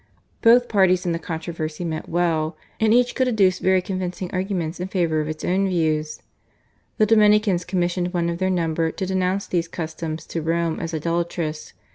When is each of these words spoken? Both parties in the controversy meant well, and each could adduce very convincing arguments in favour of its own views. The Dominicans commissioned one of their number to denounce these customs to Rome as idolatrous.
Both 0.41 0.67
parties 0.67 1.05
in 1.05 1.11
the 1.11 1.19
controversy 1.19 1.85
meant 1.85 2.09
well, 2.09 2.57
and 2.79 2.91
each 2.91 3.13
could 3.13 3.27
adduce 3.27 3.59
very 3.59 3.83
convincing 3.83 4.31
arguments 4.33 4.79
in 4.79 4.87
favour 4.87 5.21
of 5.21 5.27
its 5.29 5.45
own 5.45 5.67
views. 5.69 6.23
The 6.97 7.05
Dominicans 7.05 7.63
commissioned 7.63 8.11
one 8.11 8.27
of 8.27 8.39
their 8.39 8.49
number 8.49 8.89
to 8.91 9.05
denounce 9.05 9.45
these 9.45 9.67
customs 9.67 10.25
to 10.25 10.41
Rome 10.41 10.79
as 10.79 10.95
idolatrous. 10.95 11.73